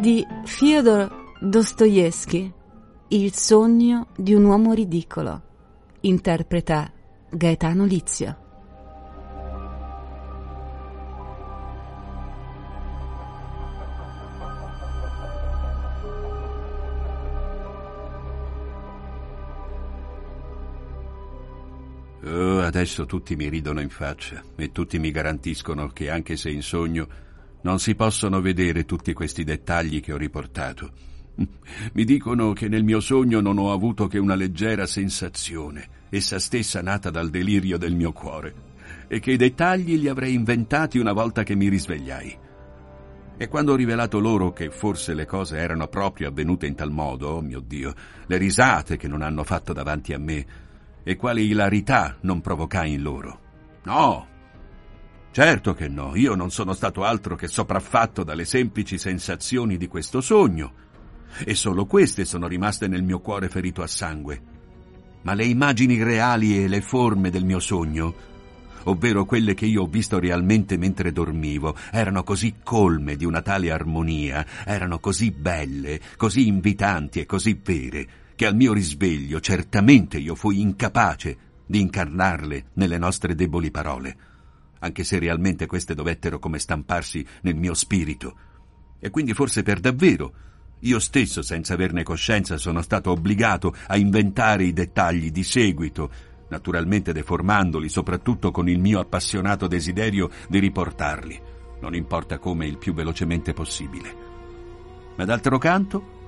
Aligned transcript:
Di 0.00 0.26
Fyodor 0.44 1.36
Dostoevsky 1.40 2.50
Il 3.08 3.34
sogno 3.34 4.06
di 4.16 4.32
un 4.32 4.44
uomo 4.44 4.72
ridicolo 4.72 5.42
interpreta 6.00 6.90
Gaetano 7.28 7.84
Lizio. 7.84 8.36
Oh, 22.24 22.60
adesso 22.60 23.04
tutti 23.04 23.36
mi 23.36 23.50
ridono 23.50 23.82
in 23.82 23.90
faccia 23.90 24.42
e 24.56 24.72
tutti 24.72 24.98
mi 24.98 25.10
garantiscono 25.10 25.88
che 25.88 26.08
anche 26.08 26.36
se 26.36 26.48
in 26.48 26.62
sogno 26.62 27.28
non 27.62 27.78
si 27.78 27.94
possono 27.94 28.40
vedere 28.40 28.84
tutti 28.84 29.12
questi 29.12 29.44
dettagli 29.44 30.00
che 30.00 30.12
ho 30.12 30.16
riportato. 30.16 30.92
Mi 31.92 32.04
dicono 32.04 32.52
che 32.52 32.68
nel 32.68 32.84
mio 32.84 33.00
sogno 33.00 33.40
non 33.40 33.58
ho 33.58 33.72
avuto 33.72 34.06
che 34.06 34.18
una 34.18 34.34
leggera 34.34 34.86
sensazione, 34.86 35.88
essa 36.10 36.38
stessa 36.38 36.82
nata 36.82 37.10
dal 37.10 37.30
delirio 37.30 37.78
del 37.78 37.94
mio 37.94 38.12
cuore, 38.12 38.54
e 39.08 39.20
che 39.20 39.32
i 39.32 39.36
dettagli 39.36 39.98
li 39.98 40.08
avrei 40.08 40.34
inventati 40.34 40.98
una 40.98 41.12
volta 41.12 41.42
che 41.42 41.54
mi 41.54 41.68
risvegliai. 41.68 42.38
E 43.36 43.48
quando 43.48 43.72
ho 43.72 43.76
rivelato 43.76 44.18
loro 44.18 44.52
che 44.52 44.70
forse 44.70 45.14
le 45.14 45.24
cose 45.24 45.56
erano 45.56 45.88
proprio 45.88 46.28
avvenute 46.28 46.66
in 46.66 46.74
tal 46.74 46.90
modo, 46.90 47.28
oh 47.28 47.40
mio 47.40 47.60
Dio, 47.60 47.94
le 48.26 48.36
risate 48.36 48.98
che 48.98 49.08
non 49.08 49.22
hanno 49.22 49.44
fatto 49.44 49.72
davanti 49.72 50.12
a 50.12 50.18
me, 50.18 50.46
e 51.02 51.16
quale 51.16 51.40
ilarità 51.40 52.18
non 52.20 52.42
provocai 52.42 52.92
in 52.92 53.02
loro. 53.02 53.40
No, 53.84 54.26
certo 55.30 55.74
che 55.74 55.88
no, 55.88 56.14
io 56.14 56.34
non 56.34 56.50
sono 56.50 56.72
stato 56.72 57.04
altro 57.04 57.36
che 57.36 57.48
sopraffatto 57.48 58.24
dalle 58.24 58.44
semplici 58.44 58.98
sensazioni 58.98 59.76
di 59.76 59.86
questo 59.86 60.20
sogno, 60.20 60.72
e 61.44 61.54
solo 61.54 61.86
queste 61.86 62.24
sono 62.24 62.46
rimaste 62.46 62.88
nel 62.88 63.02
mio 63.02 63.20
cuore 63.20 63.48
ferito 63.48 63.82
a 63.82 63.86
sangue. 63.86 64.42
Ma 65.22 65.34
le 65.34 65.44
immagini 65.44 66.02
reali 66.02 66.62
e 66.62 66.68
le 66.68 66.80
forme 66.80 67.30
del 67.30 67.44
mio 67.44 67.60
sogno, 67.60 68.14
ovvero 68.84 69.24
quelle 69.24 69.54
che 69.54 69.66
io 69.66 69.82
ho 69.82 69.86
visto 69.86 70.18
realmente 70.18 70.76
mentre 70.76 71.12
dormivo, 71.12 71.76
erano 71.90 72.22
così 72.22 72.56
colme 72.62 73.16
di 73.16 73.24
una 73.24 73.42
tale 73.42 73.70
armonia, 73.70 74.44
erano 74.64 74.98
così 74.98 75.30
belle, 75.30 76.00
così 76.16 76.46
invitanti 76.46 77.20
e 77.20 77.26
così 77.26 77.58
vere, 77.62 78.08
che 78.34 78.46
al 78.46 78.56
mio 78.56 78.72
risveglio 78.72 79.40
certamente 79.40 80.18
io 80.18 80.34
fui 80.34 80.60
incapace 80.60 81.36
di 81.66 81.80
incarnarle 81.80 82.70
nelle 82.74 82.98
nostre 82.98 83.34
deboli 83.34 83.70
parole, 83.70 84.16
anche 84.80 85.04
se 85.04 85.18
realmente 85.18 85.66
queste 85.66 85.94
dovettero 85.94 86.38
come 86.38 86.58
stamparsi 86.58 87.24
nel 87.42 87.54
mio 87.54 87.74
spirito. 87.74 88.34
E 88.98 89.10
quindi 89.10 89.32
forse 89.32 89.62
per 89.62 89.80
davvero 89.80 90.32
io 90.80 90.98
stesso, 90.98 91.42
senza 91.42 91.74
averne 91.74 92.02
coscienza, 92.02 92.56
sono 92.56 92.80
stato 92.80 93.10
obbligato 93.10 93.74
a 93.88 93.96
inventare 93.96 94.64
i 94.64 94.72
dettagli 94.72 95.30
di 95.30 95.42
seguito, 95.42 96.10
naturalmente 96.48 97.12
deformandoli, 97.12 97.88
soprattutto 97.88 98.50
con 98.50 98.68
il 98.68 98.78
mio 98.78 98.98
appassionato 98.98 99.66
desiderio 99.66 100.30
di 100.48 100.58
riportarli, 100.58 101.40
non 101.80 101.94
importa 101.94 102.38
come, 102.38 102.66
il 102.66 102.78
più 102.78 102.94
velocemente 102.94 103.52
possibile. 103.52 104.28
Ma 105.16 105.24
d'altro 105.24 105.58
canto, 105.58 106.18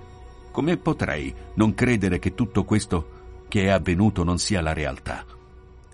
come 0.50 0.76
potrei 0.76 1.34
non 1.54 1.72
credere 1.72 2.18
che 2.18 2.34
tutto 2.34 2.64
questo 2.64 3.20
che 3.48 3.64
è 3.64 3.68
avvenuto 3.68 4.22
non 4.22 4.38
sia 4.38 4.60
la 4.60 4.74
realtà? 4.74 5.24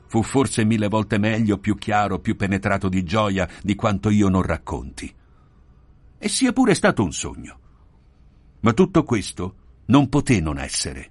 Fu 0.08 0.22
forse 0.22 0.64
mille 0.64 0.88
volte 0.88 1.18
meglio, 1.18 1.58
più 1.58 1.76
chiaro, 1.76 2.18
più 2.18 2.34
penetrato 2.36 2.88
di 2.88 3.04
gioia 3.04 3.48
di 3.62 3.74
quanto 3.74 4.10
io 4.10 4.28
non 4.28 4.42
racconti. 4.42 5.14
E 6.18 6.28
sia 6.28 6.52
pure 6.52 6.74
stato 6.74 7.04
un 7.04 7.12
sogno. 7.12 7.58
Ma 8.60 8.72
tutto 8.72 9.04
questo 9.04 9.54
non 9.86 10.08
poté 10.08 10.40
non 10.40 10.58
essere. 10.58 11.10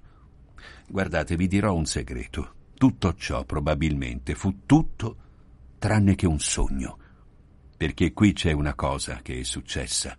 Guardate, 0.88 1.36
vi 1.36 1.46
dirò 1.46 1.74
un 1.74 1.86
segreto. 1.86 2.54
Tutto 2.74 3.14
ciò 3.14 3.44
probabilmente 3.44 4.34
fu 4.34 4.66
tutto 4.66 5.16
tranne 5.78 6.14
che 6.14 6.26
un 6.26 6.40
sogno. 6.40 6.98
Perché 7.76 8.12
qui 8.12 8.32
c'è 8.32 8.52
una 8.52 8.74
cosa 8.74 9.20
che 9.22 9.40
è 9.40 9.42
successa 9.44 10.16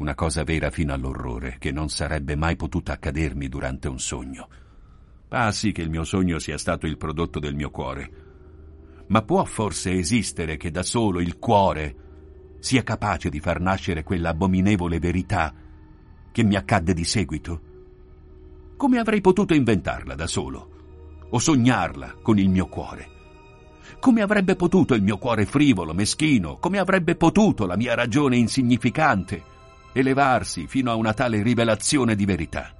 una 0.00 0.14
cosa 0.14 0.44
vera 0.44 0.70
fino 0.70 0.94
all'orrore, 0.94 1.56
che 1.58 1.72
non 1.72 1.90
sarebbe 1.90 2.34
mai 2.34 2.56
potuta 2.56 2.94
accadermi 2.94 3.48
durante 3.48 3.88
un 3.88 4.00
sogno. 4.00 4.48
Ah 5.30 5.52
sì 5.52 5.72
che 5.72 5.82
il 5.82 5.90
mio 5.90 6.04
sogno 6.04 6.38
sia 6.38 6.58
stato 6.58 6.86
il 6.86 6.96
prodotto 6.96 7.38
del 7.38 7.54
mio 7.54 7.70
cuore. 7.70 8.10
Ma 9.08 9.22
può 9.22 9.44
forse 9.44 9.92
esistere 9.92 10.56
che 10.56 10.70
da 10.70 10.82
solo 10.82 11.20
il 11.20 11.38
cuore 11.38 11.96
sia 12.60 12.82
capace 12.82 13.30
di 13.30 13.40
far 13.40 13.60
nascere 13.60 14.02
quell'abominevole 14.02 14.98
verità 14.98 15.54
che 16.30 16.42
mi 16.42 16.56
accadde 16.56 16.94
di 16.94 17.04
seguito? 17.04 17.60
Come 18.76 18.98
avrei 18.98 19.20
potuto 19.20 19.54
inventarla 19.54 20.14
da 20.14 20.26
solo? 20.26 21.28
O 21.30 21.38
sognarla 21.38 22.16
con 22.22 22.38
il 22.38 22.48
mio 22.48 22.66
cuore? 22.66 23.08
Come 23.98 24.22
avrebbe 24.22 24.56
potuto 24.56 24.94
il 24.94 25.02
mio 25.02 25.18
cuore 25.18 25.46
frivolo, 25.46 25.94
meschino, 25.94 26.56
come 26.58 26.78
avrebbe 26.78 27.16
potuto 27.16 27.66
la 27.66 27.76
mia 27.76 27.94
ragione 27.94 28.36
insignificante 28.36 29.58
elevarsi 29.92 30.66
fino 30.66 30.90
a 30.90 30.94
una 30.94 31.12
tale 31.12 31.42
rivelazione 31.42 32.14
di 32.14 32.24
verità. 32.24 32.74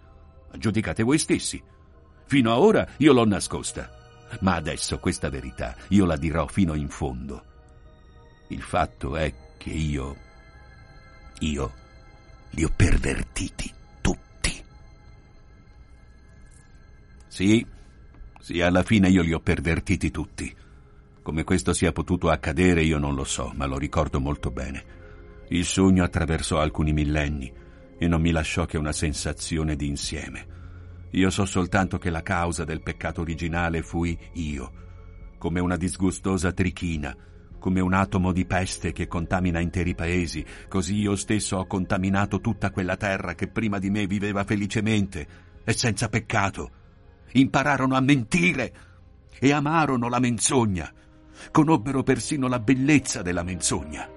Giudicate 0.57 1.03
voi 1.03 1.19
stessi. 1.19 1.63
Fino 2.31 2.53
a 2.53 2.61
ora 2.61 2.87
io 2.99 3.13
l'ho 3.13 3.27
nascosta, 3.27 3.91
ma 4.43 4.55
adesso 4.55 5.01
questa 5.01 5.29
verità 5.29 5.75
io 5.89 6.05
la 6.05 6.17
dirò 6.17 6.47
fino 6.47 6.75
in 6.77 6.89
fondo. 6.89 7.43
Il 8.51 8.63
fatto 8.63 9.17
è 9.17 9.35
che 9.59 9.71
io, 9.71 10.17
io 11.41 11.73
li 12.51 12.63
ho 12.63 12.71
pervertiti 12.73 13.73
tutti. 14.01 14.65
Sì, 17.27 17.67
sì, 18.39 18.61
alla 18.61 18.85
fine 18.85 19.09
io 19.09 19.23
li 19.23 19.33
ho 19.33 19.41
pervertiti 19.41 20.13
tutti. 20.13 20.55
Come 21.23 21.43
questo 21.43 21.73
sia 21.73 21.91
potuto 21.91 22.31
accadere 22.31 22.85
io 22.85 22.99
non 22.99 23.17
lo 23.17 23.25
so, 23.25 23.51
ma 23.57 23.67
lo 23.67 23.77
ricordo 23.77 24.21
molto 24.21 24.53
bene. 24.53 24.85
Il 25.49 25.65
sogno 25.65 26.05
attraversò 26.05 26.61
alcuni 26.61 26.93
millenni 26.93 27.53
e 27.99 28.07
non 28.07 28.21
mi 28.21 28.31
lasciò 28.31 28.67
che 28.67 28.79
una 28.79 28.93
sensazione 28.93 29.75
di 29.75 29.89
insieme. 29.89 30.59
Io 31.13 31.31
so 31.31 31.45
soltanto 31.45 31.99
che 31.99 32.11
la 32.11 32.23
causa 32.23 32.65
del 32.65 32.83
peccato 32.83 33.21
originale 33.21 33.83
fui 33.83 34.17
io, 34.35 34.73
come 35.39 35.61
una 35.61 35.77
disgustosa 35.77 36.53
trichina, 36.53 37.17
come 37.59 37.81
un 37.81 37.93
atomo 37.93 38.33
di 38.33 38.47
peste 38.47 38.93
che 38.93 39.07
contamina 39.07 39.61
interi 39.61 39.95
paesi, 39.95 40.45
così 40.69 40.97
io 40.97 41.17
stesso 41.17 41.59
ho 41.59 41.67
contaminato 41.67 42.41
tutta 42.41 42.71
quella 42.71 42.97
terra 42.97 43.35
che 43.35 43.49
prima 43.49 43.79
di 43.79 43.91
me 43.91 44.07
viveva 44.07 44.45
felicemente 44.45 45.27
e 45.65 45.73
senza 45.73 46.09
peccato. 46.09 46.71
Impararono 47.33 47.97
a 47.97 48.01
mentire 48.01 48.73
e 49.39 49.53
amarono 49.53 50.09
la 50.09 50.21
menzogna, 50.21 50.93
conobbero 51.51 52.03
persino 52.03 52.49
la 52.49 52.61
bellezza 52.61 53.23
della 53.23 53.43
menzogna. 53.43 54.09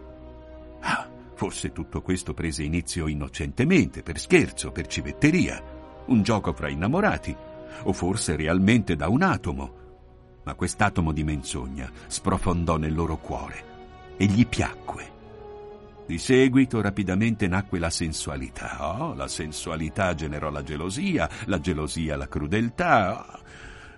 Ah, 0.82 1.14
Forse 1.36 1.72
tutto 1.72 2.02
questo 2.02 2.34
prese 2.34 2.64
inizio 2.64 3.08
innocentemente, 3.08 4.04
per 4.04 4.20
scherzo, 4.20 4.72
per 4.72 4.88
civetteria, 4.88 5.73
un 6.08 6.24
gioco 6.24 6.54
fra 6.54 6.70
innamorati, 6.70 7.36
o 7.84 7.94
forse 7.94 8.36
realmente 8.36 8.96
da 8.96 9.08
un 9.10 9.22
atomo. 9.22 9.82
Ma 10.44 10.56
quest'atomo 10.56 11.12
di 11.12 11.24
menzogna 11.24 11.90
sprofondò 12.08 12.78
nel 12.78 12.94
loro 12.94 13.18
cuore 13.18 13.64
e 14.18 14.26
gli 14.26 14.46
piacque. 14.46 15.12
Di 16.06 16.18
seguito 16.18 16.82
rapidamente 16.82 17.48
nacque 17.48 17.80
la 17.80 17.90
sensualità. 17.90 19.02
Oh, 19.02 19.14
la 19.14 19.28
sensualità 19.28 20.14
generò 20.14 20.50
la 20.50 20.64
gelosia, 20.64 21.30
la 21.46 21.60
gelosia 21.60 22.18
la 22.18 22.28
crudeltà. 22.28 23.40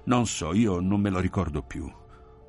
Non 0.06 0.28
so, 0.28 0.54
io 0.54 0.80
non 0.80 1.02
me 1.02 1.10
lo 1.10 1.20
ricordo 1.20 1.64
più. 1.64 1.92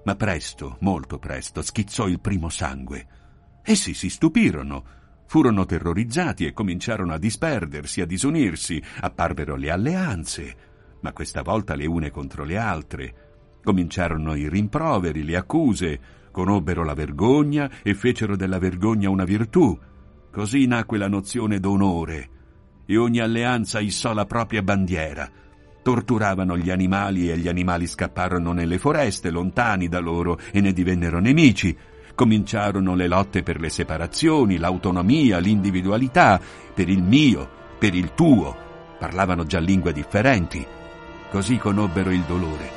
Ma 0.05 0.14
presto, 0.14 0.76
molto 0.81 1.19
presto, 1.19 1.62
schizzò 1.62 2.06
il 2.06 2.20
primo 2.20 2.49
sangue 2.49 3.25
Essi 3.69 3.94
si 3.94 4.11
stupirono, 4.11 4.85
furono 5.26 5.64
terrorizzati 5.64 6.46
e 6.46 6.52
cominciarono 6.52 7.12
a 7.12 7.19
disperdersi, 7.19 8.00
a 8.00 8.06
disunirsi, 8.06 8.82
apparvero 9.00 9.56
le 9.56 9.70
alleanze, 9.70 10.56
ma 11.00 11.12
questa 11.12 11.43
volta 11.43 11.75
le 11.75 11.87
une 11.87 12.11
contro 12.11 12.44
le 12.44 12.56
altre, 12.56 13.14
Cominciarono 13.67 14.37
i 14.37 14.49
rimproveri, 14.49 15.25
le 15.25 15.34
accuse, 15.34 15.99
conobbero 16.31 16.84
la 16.84 16.94
vergogna 16.94 17.69
e 17.82 17.94
fecero 17.94 18.37
della 18.37 18.61
vergogna 18.61 19.11
una 19.11 19.25
virtù. 19.25 19.76
Così 20.31 20.67
nacque 20.67 20.99
la 20.99 21.08
nozione 21.08 21.58
d'onore 21.58 22.29
e 22.87 22.96
ogni 22.96 23.19
alleanza 23.19 23.81
issò 23.81 24.14
la 24.14 24.25
propria 24.25 24.62
bandiera. 24.62 25.29
Torturavano 25.82 26.56
gli 26.56 26.70
animali 26.70 27.29
e 27.29 27.37
gli 27.38 27.49
animali 27.49 27.88
scapparono 27.88 28.52
nelle 28.52 28.79
foreste, 28.79 29.31
lontani 29.31 29.88
da 29.88 29.99
loro, 29.99 30.38
e 30.52 30.61
ne 30.61 30.72
divennero 30.72 31.19
nemici. 31.19 31.76
Cominciarono 32.16 32.94
le 32.94 33.08
lotte 33.08 33.42
per 33.42 33.60
le 33.60 33.68
separazioni, 33.68 34.56
l'autonomia, 34.56 35.38
l'individualità, 35.38 36.40
per 36.72 36.88
il 36.88 37.02
mio, 37.02 37.46
per 37.78 37.94
il 37.94 38.14
tuo. 38.14 38.56
Parlavano 38.98 39.44
già 39.44 39.58
lingue 39.58 39.92
differenti. 39.92 40.66
Così 41.30 41.58
conobbero 41.58 42.10
il 42.10 42.22
dolore 42.22 42.70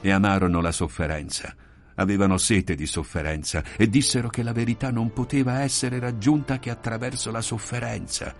e 0.00 0.10
amarono 0.10 0.62
la 0.62 0.72
sofferenza. 0.72 1.54
Avevano 1.96 2.38
sete 2.38 2.74
di 2.74 2.86
sofferenza 2.86 3.62
e 3.76 3.86
dissero 3.86 4.28
che 4.30 4.42
la 4.42 4.54
verità 4.54 4.90
non 4.90 5.12
poteva 5.12 5.60
essere 5.60 5.98
raggiunta 5.98 6.58
che 6.58 6.70
attraverso 6.70 7.30
la 7.30 7.42
sofferenza. 7.42 8.34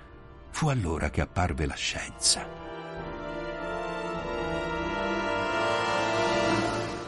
Fu 0.48 0.68
allora 0.68 1.10
che 1.10 1.20
apparve 1.20 1.66
la 1.66 1.74
scienza. 1.74 2.65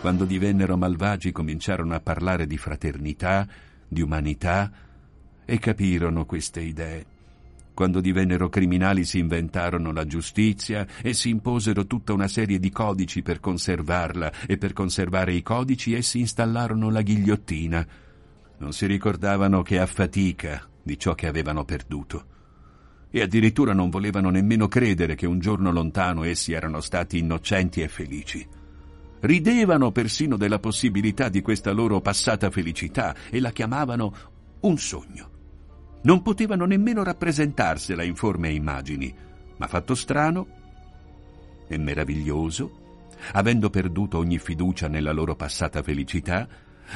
Quando 0.00 0.24
divennero 0.24 0.76
malvagi 0.76 1.32
cominciarono 1.32 1.92
a 1.94 2.00
parlare 2.00 2.46
di 2.46 2.56
fraternità, 2.56 3.46
di 3.88 4.00
umanità 4.00 4.70
e 5.44 5.58
capirono 5.58 6.24
queste 6.24 6.60
idee. 6.60 7.04
Quando 7.74 8.00
divennero 8.00 8.48
criminali 8.48 9.04
si 9.04 9.18
inventarono 9.18 9.92
la 9.92 10.06
giustizia 10.06 10.86
e 11.02 11.14
si 11.14 11.30
imposero 11.30 11.86
tutta 11.86 12.12
una 12.12 12.28
serie 12.28 12.60
di 12.60 12.70
codici 12.70 13.22
per 13.22 13.40
conservarla 13.40 14.46
e 14.46 14.56
per 14.56 14.72
conservare 14.72 15.32
i 15.32 15.42
codici 15.42 15.94
essi 15.94 16.20
installarono 16.20 16.90
la 16.90 17.02
ghigliottina. 17.02 17.86
Non 18.58 18.72
si 18.72 18.86
ricordavano 18.86 19.62
che 19.62 19.80
a 19.80 19.86
fatica 19.86 20.64
di 20.80 20.96
ciò 20.96 21.14
che 21.14 21.26
avevano 21.26 21.64
perduto 21.64 22.24
e 23.10 23.20
addirittura 23.20 23.72
non 23.72 23.90
volevano 23.90 24.30
nemmeno 24.30 24.68
credere 24.68 25.16
che 25.16 25.26
un 25.26 25.40
giorno 25.40 25.72
lontano 25.72 26.22
essi 26.22 26.52
erano 26.52 26.80
stati 26.80 27.18
innocenti 27.18 27.80
e 27.80 27.88
felici. 27.88 28.57
Ridevano 29.20 29.90
persino 29.90 30.36
della 30.36 30.58
possibilità 30.58 31.28
di 31.28 31.40
questa 31.40 31.72
loro 31.72 32.00
passata 32.00 32.50
felicità 32.50 33.14
e 33.30 33.40
la 33.40 33.50
chiamavano 33.50 34.14
un 34.60 34.78
sogno. 34.78 35.30
Non 36.02 36.22
potevano 36.22 36.64
nemmeno 36.64 37.02
rappresentarsela 37.02 38.02
in 38.02 38.14
forme 38.14 38.48
e 38.48 38.54
immagini, 38.54 39.14
ma 39.56 39.66
fatto 39.66 39.94
strano 39.94 40.46
e 41.66 41.76
meraviglioso, 41.78 43.06
avendo 43.32 43.70
perduto 43.70 44.18
ogni 44.18 44.38
fiducia 44.38 44.88
nella 44.88 45.12
loro 45.12 45.34
passata 45.34 45.82
felicità, 45.82 46.48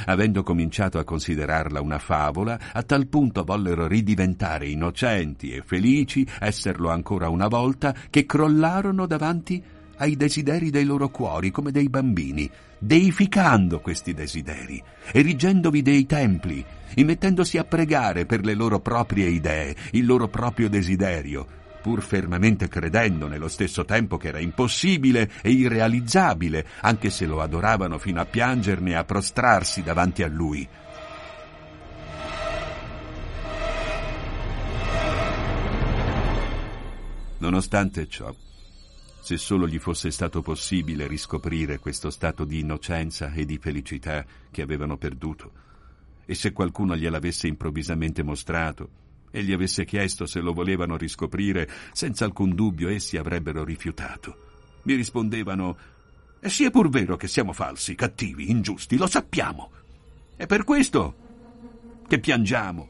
Avendo 0.06 0.42
cominciato 0.42 0.98
a 0.98 1.04
considerarla 1.04 1.80
una 1.80 1.98
favola, 1.98 2.58
a 2.72 2.82
tal 2.82 3.06
punto 3.08 3.44
vollero 3.44 3.86
ridiventare 3.86 4.68
innocenti 4.68 5.52
e 5.52 5.62
felici, 5.62 6.26
esserlo 6.40 6.88
ancora 6.88 7.28
una 7.28 7.46
volta, 7.46 7.94
che 8.08 8.24
crollarono 8.24 9.06
davanti 9.06 9.62
ai 9.96 10.16
desideri 10.16 10.70
dei 10.70 10.84
loro 10.84 11.08
cuori 11.08 11.50
come 11.50 11.70
dei 11.70 11.88
bambini, 11.88 12.50
deificando 12.78 13.80
questi 13.80 14.14
desideri, 14.14 14.82
erigendovi 15.12 15.82
dei 15.82 16.06
templi, 16.06 16.64
immettendosi 16.94 17.58
a 17.58 17.64
pregare 17.64 18.26
per 18.26 18.44
le 18.44 18.54
loro 18.54 18.80
proprie 18.80 19.28
idee, 19.28 19.74
il 19.92 20.04
loro 20.04 20.28
proprio 20.28 20.68
desiderio, 20.68 21.46
pur 21.82 22.02
fermamente 22.02 22.68
credendo 22.68 23.26
nello 23.26 23.48
stesso 23.48 23.84
tempo 23.84 24.16
che 24.16 24.28
era 24.28 24.38
impossibile 24.38 25.30
e 25.42 25.50
irrealizzabile, 25.50 26.66
anche 26.80 27.10
se 27.10 27.26
lo 27.26 27.40
adoravano 27.40 27.98
fino 27.98 28.20
a 28.20 28.24
piangerne 28.24 28.90
e 28.90 28.94
a 28.94 29.04
prostrarsi 29.04 29.82
davanti 29.82 30.22
a 30.22 30.28
lui. 30.28 30.66
Nonostante 37.38 38.06
ciò, 38.06 38.32
se 39.22 39.36
solo 39.36 39.68
gli 39.68 39.78
fosse 39.78 40.10
stato 40.10 40.42
possibile 40.42 41.06
riscoprire 41.06 41.78
questo 41.78 42.10
stato 42.10 42.44
di 42.44 42.58
innocenza 42.58 43.32
e 43.32 43.44
di 43.44 43.56
felicità 43.56 44.24
che 44.50 44.62
avevano 44.62 44.96
perduto, 44.96 45.52
e 46.24 46.34
se 46.34 46.50
qualcuno 46.50 46.96
gliel'avesse 46.96 47.46
improvvisamente 47.46 48.24
mostrato, 48.24 48.88
e 49.30 49.44
gli 49.44 49.52
avesse 49.52 49.84
chiesto 49.84 50.26
se 50.26 50.40
lo 50.40 50.52
volevano 50.52 50.96
riscoprire, 50.96 51.70
senza 51.92 52.24
alcun 52.24 52.52
dubbio 52.56 52.88
essi 52.88 53.16
avrebbero 53.16 53.62
rifiutato. 53.62 54.36
Mi 54.82 54.94
rispondevano 54.94 55.76
E 56.40 56.48
sia 56.48 56.70
pur 56.70 56.88
vero 56.88 57.16
che 57.16 57.28
siamo 57.28 57.52
falsi, 57.52 57.94
cattivi, 57.94 58.50
ingiusti, 58.50 58.96
lo 58.96 59.06
sappiamo. 59.06 59.70
È 60.34 60.46
per 60.46 60.64
questo 60.64 61.14
che 62.08 62.18
piangiamo. 62.18 62.88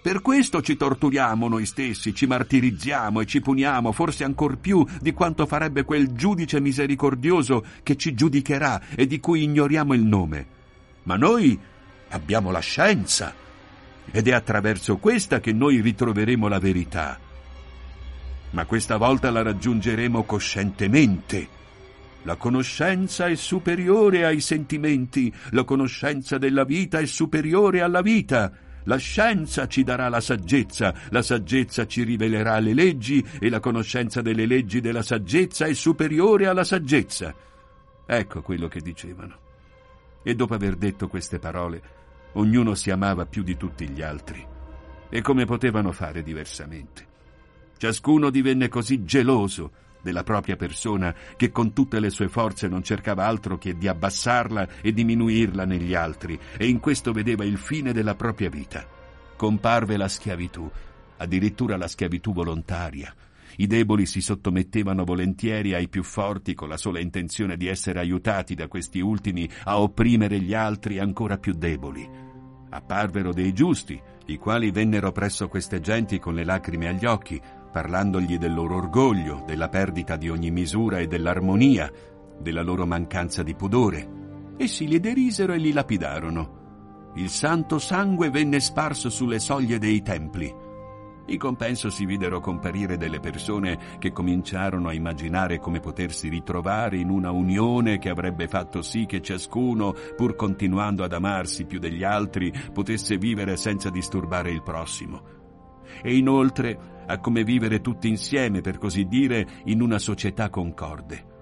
Per 0.00 0.22
questo 0.22 0.62
ci 0.62 0.76
torturiamo 0.76 1.48
noi 1.48 1.66
stessi, 1.66 2.14
ci 2.14 2.26
martirizziamo 2.26 3.20
e 3.20 3.26
ci 3.26 3.40
puniamo, 3.40 3.90
forse 3.90 4.22
ancor 4.22 4.58
più 4.58 4.86
di 5.00 5.12
quanto 5.12 5.44
farebbe 5.44 5.82
quel 5.82 6.12
giudice 6.12 6.60
misericordioso 6.60 7.64
che 7.82 7.96
ci 7.96 8.14
giudicherà 8.14 8.80
e 8.94 9.06
di 9.06 9.18
cui 9.18 9.42
ignoriamo 9.42 9.94
il 9.94 10.04
nome. 10.04 10.46
Ma 11.02 11.16
noi 11.16 11.58
abbiamo 12.10 12.50
la 12.52 12.60
scienza 12.60 13.34
ed 14.10 14.28
è 14.28 14.32
attraverso 14.32 14.98
questa 14.98 15.40
che 15.40 15.52
noi 15.52 15.80
ritroveremo 15.80 16.46
la 16.46 16.60
verità. 16.60 17.18
Ma 18.50 18.64
questa 18.64 18.96
volta 18.96 19.30
la 19.30 19.42
raggiungeremo 19.42 20.22
coscientemente. 20.22 21.56
La 22.22 22.36
conoscenza 22.36 23.26
è 23.26 23.34
superiore 23.34 24.24
ai 24.24 24.40
sentimenti, 24.40 25.32
la 25.50 25.64
conoscenza 25.64 26.38
della 26.38 26.64
vita 26.64 26.98
è 26.98 27.06
superiore 27.06 27.80
alla 27.80 28.00
vita. 28.00 28.52
La 28.84 28.96
scienza 28.96 29.66
ci 29.66 29.82
darà 29.82 30.08
la 30.08 30.20
saggezza, 30.20 30.94
la 31.10 31.22
saggezza 31.22 31.86
ci 31.86 32.02
rivelerà 32.02 32.58
le 32.58 32.74
leggi 32.74 33.24
e 33.38 33.48
la 33.50 33.60
conoscenza 33.60 34.22
delle 34.22 34.46
leggi 34.46 34.80
della 34.80 35.02
saggezza 35.02 35.66
è 35.66 35.74
superiore 35.74 36.46
alla 36.46 36.64
saggezza. 36.64 37.34
Ecco 38.06 38.42
quello 38.42 38.68
che 38.68 38.80
dicevano. 38.80 39.46
E 40.22 40.34
dopo 40.34 40.54
aver 40.54 40.76
detto 40.76 41.08
queste 41.08 41.38
parole, 41.38 41.96
Ognuno 42.32 42.74
si 42.74 42.90
amava 42.90 43.24
più 43.26 43.42
di 43.42 43.56
tutti 43.56 43.88
gli 43.88 44.02
altri. 44.02 44.44
E 45.08 45.22
come 45.22 45.46
potevano 45.46 45.92
fare 45.92 46.22
diversamente? 46.22 47.06
Ciascuno 47.78 48.30
divenne 48.30 48.68
così 48.68 49.04
geloso 49.04 49.72
della 50.02 50.22
propria 50.22 50.56
persona 50.56 51.14
che 51.36 51.50
con 51.50 51.72
tutte 51.72 52.00
le 52.00 52.10
sue 52.10 52.28
forze 52.28 52.68
non 52.68 52.82
cercava 52.82 53.26
altro 53.26 53.58
che 53.58 53.76
di 53.76 53.88
abbassarla 53.88 54.68
e 54.80 54.92
diminuirla 54.92 55.64
negli 55.64 55.94
altri, 55.94 56.38
e 56.56 56.66
in 56.66 56.80
questo 56.80 57.12
vedeva 57.12 57.44
il 57.44 57.58
fine 57.58 57.92
della 57.92 58.14
propria 58.14 58.48
vita. 58.48 58.86
Comparve 59.36 59.96
la 59.96 60.08
schiavitù, 60.08 60.70
addirittura 61.18 61.76
la 61.76 61.88
schiavitù 61.88 62.32
volontaria. 62.32 63.14
I 63.56 63.66
deboli 63.66 64.06
si 64.06 64.20
sottomettevano 64.20 65.04
volentieri 65.04 65.74
ai 65.74 65.88
più 65.88 66.04
forti 66.04 66.54
con 66.54 66.68
la 66.68 66.76
sola 66.76 67.00
intenzione 67.00 67.56
di 67.56 67.66
essere 67.66 67.98
aiutati 67.98 68.54
da 68.54 68.68
questi 68.68 69.00
ultimi 69.00 69.48
a 69.64 69.80
opprimere 69.80 70.38
gli 70.38 70.54
altri 70.54 70.98
ancora 70.98 71.38
più 71.38 71.54
deboli. 71.54 72.08
Apparvero 72.70 73.32
dei 73.32 73.52
giusti, 73.52 74.00
i 74.26 74.36
quali 74.36 74.70
vennero 74.70 75.10
presso 75.10 75.48
queste 75.48 75.80
genti 75.80 76.18
con 76.18 76.34
le 76.34 76.44
lacrime 76.44 76.88
agli 76.88 77.06
occhi, 77.06 77.40
parlandogli 77.70 78.38
del 78.38 78.54
loro 78.54 78.76
orgoglio, 78.76 79.42
della 79.46 79.68
perdita 79.68 80.16
di 80.16 80.28
ogni 80.28 80.50
misura 80.50 80.98
e 80.98 81.06
dell'armonia, 81.06 81.90
della 82.40 82.62
loro 82.62 82.86
mancanza 82.86 83.42
di 83.42 83.54
pudore. 83.54 84.16
Essi 84.56 84.86
li 84.88 85.00
derisero 85.00 85.52
e 85.52 85.58
li 85.58 85.72
lapidarono. 85.72 87.12
Il 87.14 87.28
santo 87.28 87.78
sangue 87.78 88.30
venne 88.30 88.60
sparso 88.60 89.10
sulle 89.10 89.38
soglie 89.38 89.78
dei 89.78 90.02
templi. 90.02 90.66
In 91.26 91.38
compenso 91.38 91.90
si 91.90 92.06
videro 92.06 92.40
comparire 92.40 92.96
delle 92.96 93.20
persone 93.20 93.78
che 93.98 94.12
cominciarono 94.12 94.88
a 94.88 94.94
immaginare 94.94 95.58
come 95.58 95.78
potersi 95.78 96.28
ritrovare 96.28 96.96
in 96.96 97.10
una 97.10 97.30
unione 97.30 97.98
che 97.98 98.08
avrebbe 98.08 98.48
fatto 98.48 98.80
sì 98.80 99.04
che 99.04 99.20
ciascuno, 99.20 99.94
pur 100.16 100.36
continuando 100.36 101.04
ad 101.04 101.12
amarsi 101.12 101.66
più 101.66 101.78
degli 101.78 102.02
altri, 102.02 102.50
potesse 102.72 103.18
vivere 103.18 103.56
senza 103.56 103.90
disturbare 103.90 104.50
il 104.50 104.62
prossimo. 104.62 105.37
E 106.02 106.16
inoltre 106.16 106.96
a 107.06 107.18
come 107.18 107.42
vivere 107.42 107.80
tutti 107.80 108.08
insieme, 108.08 108.60
per 108.60 108.78
così 108.78 109.06
dire, 109.06 109.46
in 109.64 109.80
una 109.80 109.98
società 109.98 110.50
concorde. 110.50 111.36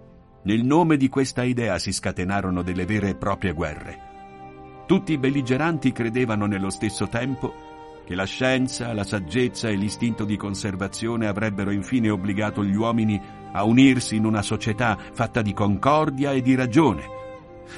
Nel 0.44 0.64
nome 0.64 0.96
di 0.96 1.08
questa 1.08 1.42
idea 1.42 1.78
si 1.78 1.92
scatenarono 1.92 2.62
delle 2.62 2.84
vere 2.86 3.10
e 3.10 3.16
proprie 3.16 3.52
guerre. 3.52 3.98
Tutti 4.86 5.12
i 5.12 5.18
belligeranti 5.18 5.90
credevano 5.90 6.46
nello 6.46 6.70
stesso 6.70 7.08
tempo 7.08 7.52
che 8.06 8.14
la 8.14 8.24
scienza, 8.24 8.92
la 8.92 9.02
saggezza 9.02 9.68
e 9.68 9.74
l'istinto 9.74 10.24
di 10.24 10.36
conservazione 10.36 11.26
avrebbero 11.26 11.72
infine 11.72 12.08
obbligato 12.08 12.64
gli 12.64 12.76
uomini 12.76 13.20
a 13.50 13.64
unirsi 13.64 14.14
in 14.14 14.24
una 14.24 14.42
società 14.42 14.96
fatta 15.12 15.42
di 15.42 15.52
concordia 15.52 16.30
e 16.30 16.40
di 16.40 16.54
ragione. 16.54 17.02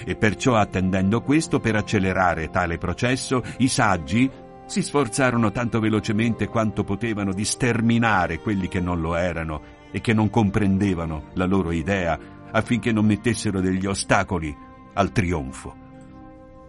E 0.04 0.16
perciò 0.16 0.56
attendendo 0.56 1.22
questo, 1.22 1.60
per 1.60 1.76
accelerare 1.76 2.50
tale 2.50 2.76
processo, 2.76 3.42
i 3.58 3.68
saggi 3.68 4.30
si 4.68 4.82
sforzarono 4.82 5.50
tanto 5.50 5.80
velocemente 5.80 6.46
quanto 6.46 6.84
potevano 6.84 7.32
di 7.32 7.44
sterminare 7.46 8.38
quelli 8.38 8.68
che 8.68 8.80
non 8.80 9.00
lo 9.00 9.16
erano 9.16 9.76
e 9.90 10.02
che 10.02 10.12
non 10.12 10.28
comprendevano 10.28 11.30
la 11.34 11.46
loro 11.46 11.72
idea, 11.72 12.18
affinché 12.50 12.92
non 12.92 13.06
mettessero 13.06 13.60
degli 13.60 13.86
ostacoli 13.86 14.54
al 14.92 15.10
trionfo. 15.10 15.74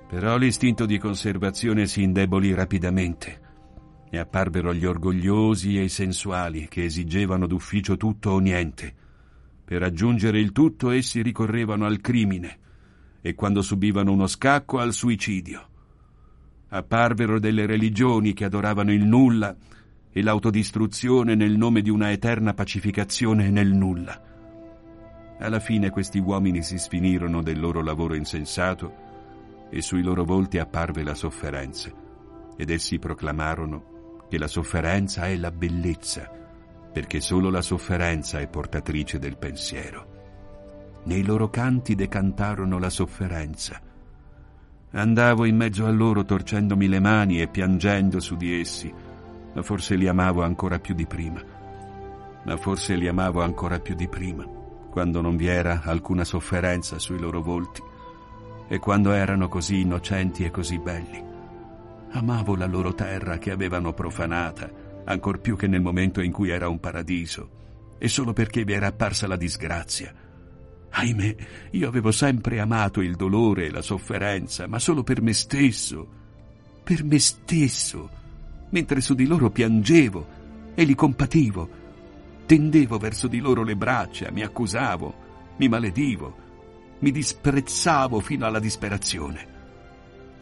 Però 0.07 0.37
l'istinto 0.37 0.85
di 0.85 0.97
conservazione 0.97 1.87
si 1.87 2.01
indebolì 2.01 2.53
rapidamente 2.53 3.41
e 4.09 4.17
apparvero 4.17 4.73
gli 4.73 4.85
orgogliosi 4.85 5.77
e 5.77 5.83
i 5.83 5.89
sensuali 5.89 6.67
che 6.69 6.85
esigevano 6.85 7.47
d'ufficio 7.47 7.97
tutto 7.97 8.31
o 8.31 8.39
niente. 8.39 8.95
Per 9.65 9.77
raggiungere 9.77 10.39
il 10.39 10.53
tutto 10.53 10.89
essi 10.91 11.21
ricorrevano 11.21 11.85
al 11.85 11.99
crimine 11.99 12.57
e 13.21 13.35
quando 13.35 13.61
subivano 13.61 14.13
uno 14.13 14.25
scacco 14.25 14.79
al 14.79 14.93
suicidio. 14.93 15.68
Apparvero 16.69 17.39
delle 17.39 17.65
religioni 17.65 18.33
che 18.33 18.45
adoravano 18.45 18.91
il 18.91 19.03
nulla 19.05 19.55
e 20.11 20.21
l'autodistruzione 20.21 21.35
nel 21.35 21.57
nome 21.57 21.81
di 21.81 21.89
una 21.89 22.11
eterna 22.11 22.53
pacificazione 22.53 23.49
nel 23.49 23.73
nulla. 23.73 24.21
Alla 25.39 25.59
fine 25.59 25.89
questi 25.89 26.19
uomini 26.19 26.61
si 26.61 26.77
sfinirono 26.77 27.41
del 27.41 27.59
loro 27.59 27.81
lavoro 27.81 28.13
insensato 28.13 29.07
e 29.69 29.81
sui 29.81 30.03
loro 30.03 30.23
volti 30.23 30.57
apparve 30.57 31.03
la 31.03 31.13
sofferenza 31.13 31.91
ed 32.57 32.69
essi 32.69 32.99
proclamarono 32.99 34.25
che 34.29 34.37
la 34.37 34.47
sofferenza 34.47 35.27
è 35.27 35.35
la 35.37 35.51
bellezza, 35.51 36.29
perché 36.91 37.19
solo 37.19 37.49
la 37.49 37.61
sofferenza 37.61 38.39
è 38.39 38.47
portatrice 38.47 39.17
del 39.17 39.37
pensiero. 39.37 41.01
Nei 41.05 41.23
loro 41.23 41.49
canti 41.49 41.95
decantarono 41.95 42.77
la 42.77 42.89
sofferenza. 42.89 43.81
Andavo 44.91 45.45
in 45.45 45.55
mezzo 45.55 45.85
a 45.85 45.91
loro 45.91 46.25
torcendomi 46.25 46.87
le 46.87 46.99
mani 46.99 47.39
e 47.39 47.47
piangendo 47.47 48.19
su 48.19 48.35
di 48.35 48.59
essi, 48.59 48.91
ma 49.53 49.61
forse 49.61 49.95
li 49.95 50.07
amavo 50.07 50.41
ancora 50.41 50.79
più 50.79 50.95
di 50.95 51.05
prima. 51.05 51.39
Ma 52.43 52.57
forse 52.57 52.95
li 52.95 53.07
amavo 53.07 53.43
ancora 53.43 53.79
più 53.79 53.93
di 53.93 54.07
prima, 54.07 54.43
quando 54.89 55.21
non 55.21 55.35
vi 55.35 55.45
era 55.45 55.81
alcuna 55.83 56.23
sofferenza 56.23 56.97
sui 56.97 57.19
loro 57.19 57.39
volti 57.41 57.83
e 58.67 58.79
quando 58.79 59.11
erano 59.11 59.47
così 59.47 59.81
innocenti 59.81 60.43
e 60.43 60.49
così 60.49 60.79
belli. 60.79 61.23
Amavo 62.11 62.55
la 62.55 62.65
loro 62.65 62.95
terra 62.95 63.37
che 63.37 63.51
avevano 63.51 63.93
profanata, 63.93 64.71
ancor 65.05 65.39
più 65.39 65.55
che 65.55 65.67
nel 65.67 65.81
momento 65.81 66.19
in 66.19 66.31
cui 66.31 66.49
era 66.49 66.67
un 66.67 66.79
paradiso, 66.79 67.49
e 67.99 68.07
solo 68.07 68.33
perché 68.33 68.63
vi 68.63 68.73
era 68.73 68.87
apparsa 68.87 69.27
la 69.27 69.35
disgrazia 69.35 70.27
Ahimè, 70.91 71.35
io 71.71 71.87
avevo 71.87 72.11
sempre 72.11 72.59
amato 72.59 73.01
il 73.01 73.15
dolore 73.15 73.67
e 73.67 73.71
la 73.71 73.81
sofferenza, 73.81 74.67
ma 74.67 74.79
solo 74.79 75.03
per 75.03 75.21
me 75.21 75.33
stesso, 75.33 76.07
per 76.83 77.03
me 77.03 77.19
stesso, 77.19 78.09
mentre 78.69 79.01
su 79.01 79.13
di 79.13 79.25
loro 79.25 79.49
piangevo 79.49 80.27
e 80.73 80.83
li 80.83 80.95
compativo. 80.95 81.77
Tendevo 82.45 82.97
verso 82.97 83.27
di 83.27 83.39
loro 83.39 83.63
le 83.63 83.75
braccia, 83.75 84.31
mi 84.31 84.41
accusavo, 84.41 85.27
mi 85.57 85.67
maledivo, 85.67 86.35
mi 86.99 87.11
disprezzavo 87.11 88.19
fino 88.19 88.45
alla 88.45 88.59
disperazione. 88.59 89.57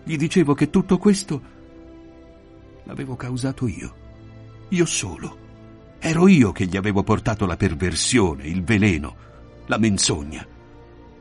Gli 0.03 0.15
dicevo 0.15 0.53
che 0.53 0.69
tutto 0.69 0.97
questo 0.97 1.55
l'avevo 2.85 3.17
causato 3.17 3.67
io, 3.67 3.95
io 4.69 4.85
solo. 4.85 5.45
Ero 5.99 6.27
io 6.27 6.51
che 6.51 6.65
gli 6.65 6.77
avevo 6.77 7.03
portato 7.03 7.45
la 7.45 7.57
perversione, 7.57 8.47
il 8.47 8.63
veleno, 8.63 9.15
la 9.67 9.77
menzogna. 9.77 10.45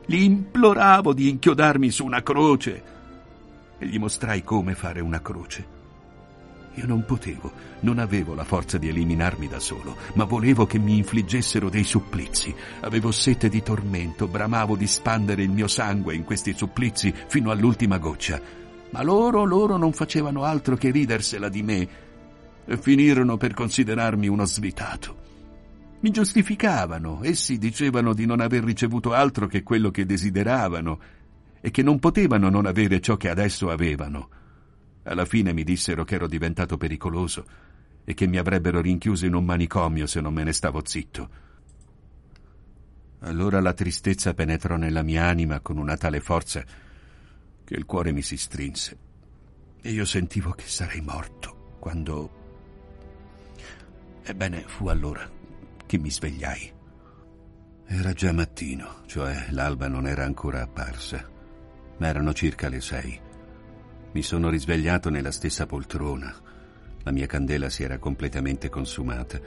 Gli 0.05 0.21
imploravo 0.21 1.13
di 1.13 1.29
inchiodarmi 1.29 1.91
su 1.91 2.05
una 2.05 2.23
croce 2.23 2.83
e 3.77 3.85
gli 3.85 3.99
mostrai 3.99 4.43
come 4.43 4.73
fare 4.73 5.01
una 5.01 5.21
croce. 5.21 5.75
Io 6.75 6.85
non 6.85 7.05
potevo, 7.05 7.51
non 7.81 7.97
avevo 7.97 8.35
la 8.35 8.43
forza 8.43 8.77
di 8.77 8.87
eliminarmi 8.87 9.47
da 9.47 9.59
solo, 9.59 9.95
ma 10.13 10.25
volevo 10.25 10.67
che 10.67 10.77
mi 10.77 10.97
infliggessero 10.97 11.69
dei 11.69 11.83
supplizi. 11.83 12.53
Avevo 12.81 13.11
sete 13.11 13.49
di 13.49 13.63
tormento, 13.63 14.27
bramavo 14.27 14.75
di 14.75 14.85
spandere 14.85 15.41
il 15.41 15.49
mio 15.49 15.67
sangue 15.67 16.13
in 16.13 16.23
questi 16.23 16.53
supplizi 16.53 17.13
fino 17.27 17.49
all'ultima 17.49 17.97
goccia. 17.97 18.39
Ma 18.91 19.01
loro, 19.01 19.43
loro 19.43 19.75
non 19.77 19.91
facevano 19.91 20.43
altro 20.43 20.77
che 20.77 20.91
ridersela 20.91 21.49
di 21.49 21.63
me 21.63 21.87
e 22.65 22.77
finirono 22.77 23.37
per 23.37 23.53
considerarmi 23.55 24.27
uno 24.27 24.45
svitato. 24.45 25.25
Mi 25.99 26.11
giustificavano, 26.11 27.23
essi 27.23 27.57
dicevano 27.57 28.13
di 28.13 28.27
non 28.27 28.39
aver 28.39 28.63
ricevuto 28.63 29.13
altro 29.13 29.47
che 29.47 29.63
quello 29.63 29.89
che 29.89 30.05
desideravano 30.05 30.99
e 31.59 31.71
che 31.71 31.81
non 31.81 31.97
potevano 31.97 32.49
non 32.49 32.67
avere 32.67 33.01
ciò 33.01 33.17
che 33.17 33.29
adesso 33.29 33.71
avevano. 33.71 34.29
Alla 35.03 35.25
fine 35.25 35.53
mi 35.53 35.63
dissero 35.63 36.03
che 36.03 36.15
ero 36.15 36.27
diventato 36.27 36.77
pericoloso 36.77 37.45
e 38.03 38.13
che 38.13 38.27
mi 38.27 38.37
avrebbero 38.37 38.79
rinchiuso 38.79 39.25
in 39.25 39.33
un 39.33 39.43
manicomio 39.43 40.05
se 40.05 40.21
non 40.21 40.33
me 40.33 40.43
ne 40.43 40.53
stavo 40.53 40.81
zitto. 40.85 41.29
Allora 43.21 43.59
la 43.59 43.73
tristezza 43.73 44.35
penetrò 44.35 44.75
nella 44.75 45.01
mia 45.01 45.25
anima 45.25 45.61
con 45.61 45.77
una 45.77 45.97
tale 45.97 46.19
forza 46.19 46.63
che 47.63 47.73
il 47.73 47.85
cuore 47.85 48.11
mi 48.11 48.21
si 48.21 48.37
strinse 48.37 48.97
e 49.81 49.89
io 49.89 50.05
sentivo 50.05 50.51
che 50.51 50.67
sarei 50.67 51.01
morto 51.01 51.77
quando... 51.79 52.45
Ebbene, 54.23 54.63
fu 54.67 54.87
allora 54.87 55.36
che 55.87 55.97
mi 55.97 56.11
svegliai. 56.11 56.71
Era 57.87 58.13
già 58.13 58.31
mattino, 58.33 59.01
cioè 59.07 59.47
l'alba 59.51 59.87
non 59.87 60.05
era 60.05 60.25
ancora 60.25 60.61
apparsa, 60.61 61.27
ma 61.97 62.07
erano 62.07 62.33
circa 62.33 62.69
le 62.69 62.81
sei. 62.81 63.19
Mi 64.11 64.21
sono 64.21 64.49
risvegliato 64.49 65.09
nella 65.09 65.31
stessa 65.31 65.65
poltrona. 65.65 66.35
La 67.03 67.11
mia 67.11 67.25
candela 67.25 67.69
si 67.69 67.83
era 67.83 67.97
completamente 67.97 68.69
consumata. 68.69 69.39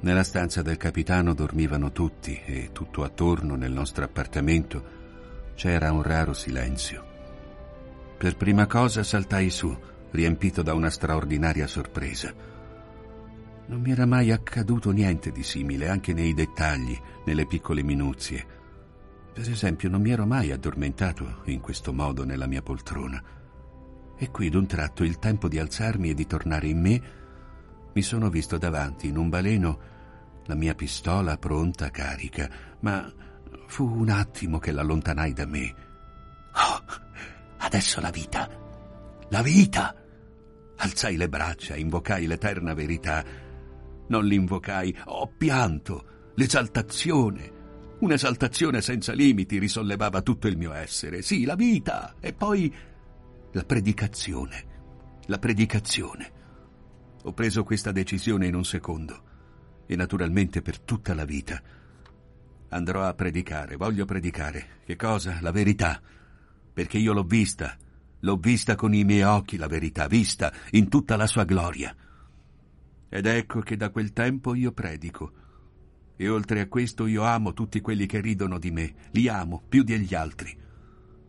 Nella 0.00 0.24
stanza 0.24 0.60
del 0.62 0.76
capitano 0.76 1.34
dormivano 1.34 1.92
tutti 1.92 2.38
e 2.44 2.70
tutto 2.72 3.04
attorno 3.04 3.54
nel 3.54 3.72
nostro 3.72 4.04
appartamento 4.04 4.84
c'era 5.54 5.92
un 5.92 6.02
raro 6.02 6.34
silenzio. 6.34 7.04
Per 8.18 8.36
prima 8.36 8.66
cosa 8.66 9.02
saltai 9.02 9.50
su, 9.50 9.76
riempito 10.10 10.62
da 10.62 10.74
una 10.74 10.90
straordinaria 10.90 11.66
sorpresa. 11.66 12.34
Non 13.68 13.80
mi 13.80 13.90
era 13.90 14.06
mai 14.06 14.30
accaduto 14.30 14.92
niente 14.92 15.32
di 15.32 15.42
simile, 15.42 15.88
anche 15.88 16.12
nei 16.12 16.34
dettagli, 16.34 16.96
nelle 17.24 17.46
piccole 17.46 17.82
minuzie. 17.82 18.54
Per 19.32 19.50
esempio, 19.50 19.88
non 19.88 20.00
mi 20.00 20.10
ero 20.12 20.24
mai 20.24 20.52
addormentato 20.52 21.42
in 21.46 21.60
questo 21.60 21.92
modo 21.92 22.24
nella 22.24 22.46
mia 22.46 22.62
poltrona. 22.62 23.22
E 24.16 24.30
qui, 24.30 24.50
d'un 24.50 24.66
tratto, 24.66 25.02
il 25.02 25.18
tempo 25.18 25.48
di 25.48 25.58
alzarmi 25.58 26.10
e 26.10 26.14
di 26.14 26.26
tornare 26.26 26.68
in 26.68 26.80
me, 26.80 27.02
mi 27.92 28.02
sono 28.02 28.30
visto 28.30 28.56
davanti, 28.56 29.08
in 29.08 29.16
un 29.16 29.28
baleno, 29.28 29.78
la 30.44 30.54
mia 30.54 30.74
pistola 30.74 31.36
pronta, 31.36 31.90
carica, 31.90 32.48
ma 32.80 33.12
fu 33.66 33.84
un 33.84 34.10
attimo 34.10 34.58
che 34.58 34.70
l'allontanai 34.70 35.32
da 35.32 35.44
me. 35.44 35.74
Oh, 36.54 36.84
adesso 37.58 38.00
la 38.00 38.10
vita! 38.10 38.48
La 39.28 39.42
vita! 39.42 39.94
Alzai 40.76 41.16
le 41.16 41.28
braccia, 41.28 41.74
invocai 41.74 42.26
l'eterna 42.26 42.72
verità 42.74 43.24
non 44.08 44.24
l'invocai, 44.24 44.96
ho 45.06 45.28
pianto, 45.36 46.32
l'esaltazione. 46.34 47.54
Un'esaltazione 47.98 48.82
senza 48.82 49.12
limiti 49.12 49.58
risollevava 49.58 50.20
tutto 50.22 50.48
il 50.48 50.56
mio 50.56 50.72
essere. 50.72 51.22
Sì, 51.22 51.44
la 51.44 51.54
vita 51.54 52.16
e 52.20 52.32
poi 52.32 52.72
la 53.52 53.64
predicazione. 53.64 54.74
La 55.26 55.38
predicazione. 55.38 56.32
Ho 57.22 57.32
preso 57.32 57.64
questa 57.64 57.92
decisione 57.92 58.46
in 58.46 58.54
un 58.54 58.64
secondo 58.64 59.22
e 59.86 59.96
naturalmente 59.96 60.62
per 60.62 60.78
tutta 60.80 61.14
la 61.14 61.24
vita. 61.24 61.60
Andrò 62.68 63.04
a 63.04 63.14
predicare, 63.14 63.76
voglio 63.76 64.04
predicare. 64.04 64.80
Che 64.84 64.96
cosa? 64.96 65.38
La 65.40 65.50
verità. 65.50 66.00
Perché 66.72 66.98
io 66.98 67.12
l'ho 67.12 67.24
vista, 67.24 67.76
l'ho 68.20 68.36
vista 68.36 68.74
con 68.74 68.92
i 68.92 69.04
miei 69.04 69.22
occhi 69.22 69.56
la 69.56 69.68
verità, 69.68 70.06
vista 70.06 70.52
in 70.72 70.88
tutta 70.88 71.16
la 71.16 71.26
sua 71.26 71.44
gloria. 71.44 71.94
Ed 73.08 73.26
ecco 73.26 73.60
che 73.60 73.76
da 73.76 73.90
quel 73.90 74.12
tempo 74.12 74.54
io 74.54 74.72
predico. 74.72 75.32
E 76.16 76.28
oltre 76.28 76.60
a 76.60 76.68
questo 76.68 77.06
io 77.06 77.22
amo 77.22 77.52
tutti 77.52 77.80
quelli 77.80 78.06
che 78.06 78.20
ridono 78.20 78.58
di 78.58 78.70
me, 78.70 78.94
li 79.10 79.28
amo 79.28 79.62
più 79.68 79.82
degli 79.82 80.14
altri. 80.14 80.56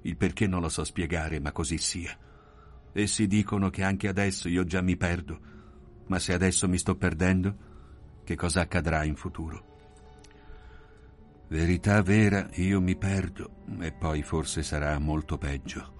Il 0.01 0.15
perché 0.15 0.48
non 0.48 0.62
lo 0.62 0.69
so 0.69 0.84
spiegare, 0.84 1.39
ma 1.39 1.51
così 1.51 1.77
sia. 1.77 2.17
Essi 2.93 3.27
dicono 3.27 3.69
che 3.69 3.84
anche 3.84 4.07
adesso 4.07 4.48
io 4.48 4.63
già 4.63 4.81
mi 4.81 4.96
perdo, 4.96 5.39
ma 6.07 6.19
se 6.19 6.34
adesso 6.34 6.67
mi 6.67 6.77
sto 6.77 6.96
perdendo, 6.96 7.65
che 8.24 8.36
cosa 8.36 8.62
accadrà 8.62 9.03
in 9.03 9.15
futuro? 9.15 9.75
Verità 11.50 12.01
vera, 12.01 12.50
io 12.53 12.81
mi 12.81 12.96
perdo, 12.96 13.63
e 13.79 13.91
poi 13.91 14.24
forse 14.24 14.63
sarà 14.63 14.98
molto 15.00 15.38
peggio 15.38 15.96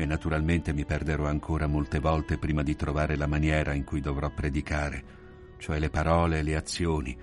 e 0.00 0.06
naturalmente 0.06 0.72
mi 0.72 0.84
perderò 0.84 1.26
ancora 1.26 1.66
molte 1.66 1.98
volte 1.98 2.38
prima 2.38 2.62
di 2.62 2.76
trovare 2.76 3.16
la 3.16 3.26
maniera 3.26 3.74
in 3.74 3.82
cui 3.82 4.00
dovrò 4.00 4.30
predicare, 4.30 5.56
cioè 5.58 5.80
le 5.80 5.90
parole 5.90 6.38
e 6.38 6.42
le 6.44 6.54
azioni, 6.54 7.18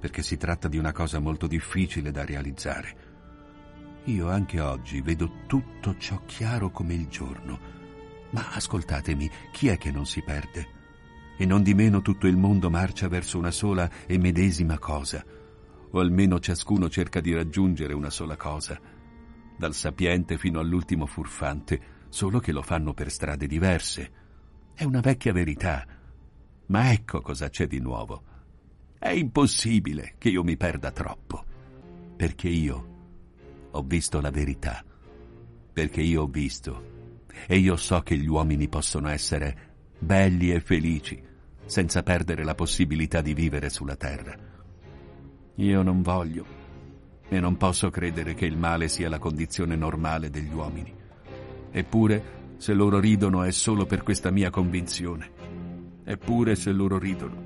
perché 0.00 0.22
si 0.22 0.38
tratta 0.38 0.66
di 0.66 0.78
una 0.78 0.90
cosa 0.90 1.18
molto 1.18 1.46
difficile 1.46 2.10
da 2.10 2.24
realizzare. 2.24 2.96
Io 4.04 4.30
anche 4.30 4.58
oggi 4.58 5.02
vedo 5.02 5.42
tutto 5.46 5.96
ciò 5.98 6.22
chiaro 6.24 6.70
come 6.70 6.94
il 6.94 7.08
giorno, 7.08 7.58
ma 8.30 8.52
ascoltatemi, 8.52 9.30
chi 9.52 9.68
è 9.68 9.76
che 9.76 9.90
non 9.90 10.06
si 10.06 10.22
perde? 10.22 10.68
E 11.36 11.44
non 11.44 11.62
di 11.62 11.74
meno 11.74 12.00
tutto 12.00 12.26
il 12.26 12.38
mondo 12.38 12.70
marcia 12.70 13.06
verso 13.06 13.36
una 13.36 13.50
sola 13.50 13.90
e 14.06 14.16
medesima 14.16 14.78
cosa, 14.78 15.22
o 15.90 16.00
almeno 16.00 16.40
ciascuno 16.40 16.88
cerca 16.88 17.20
di 17.20 17.34
raggiungere 17.34 17.92
una 17.92 18.10
sola 18.10 18.36
cosa 18.36 18.80
dal 19.56 19.74
sapiente 19.74 20.36
fino 20.38 20.58
all'ultimo 20.58 21.06
furfante, 21.06 21.93
solo 22.14 22.38
che 22.38 22.52
lo 22.52 22.62
fanno 22.62 22.94
per 22.94 23.10
strade 23.10 23.48
diverse. 23.48 24.12
È 24.72 24.84
una 24.84 25.00
vecchia 25.00 25.32
verità. 25.32 25.84
Ma 26.66 26.92
ecco 26.92 27.20
cosa 27.20 27.48
c'è 27.48 27.66
di 27.66 27.80
nuovo. 27.80 28.22
È 28.96 29.08
impossibile 29.08 30.14
che 30.16 30.28
io 30.28 30.44
mi 30.44 30.56
perda 30.56 30.92
troppo, 30.92 31.44
perché 32.16 32.48
io 32.48 32.92
ho 33.72 33.82
visto 33.82 34.20
la 34.20 34.30
verità, 34.30 34.84
perché 35.72 36.02
io 36.02 36.22
ho 36.22 36.26
visto 36.28 36.92
e 37.48 37.58
io 37.58 37.74
so 37.74 38.00
che 38.02 38.16
gli 38.16 38.28
uomini 38.28 38.68
possono 38.68 39.08
essere 39.08 39.72
belli 39.98 40.52
e 40.52 40.60
felici 40.60 41.20
senza 41.66 42.04
perdere 42.04 42.44
la 42.44 42.54
possibilità 42.54 43.22
di 43.22 43.34
vivere 43.34 43.68
sulla 43.68 43.96
terra. 43.96 44.38
Io 45.56 45.82
non 45.82 46.00
voglio 46.00 46.46
e 47.28 47.40
non 47.40 47.56
posso 47.56 47.90
credere 47.90 48.34
che 48.34 48.46
il 48.46 48.56
male 48.56 48.86
sia 48.86 49.08
la 49.08 49.18
condizione 49.18 49.74
normale 49.74 50.30
degli 50.30 50.52
uomini. 50.52 51.02
Eppure, 51.76 52.54
se 52.58 52.72
loro 52.72 53.00
ridono 53.00 53.42
è 53.42 53.50
solo 53.50 53.84
per 53.84 54.04
questa 54.04 54.30
mia 54.30 54.48
convinzione. 54.48 55.28
Eppure, 56.04 56.54
se 56.54 56.70
loro 56.70 56.98
ridono, 56.98 57.42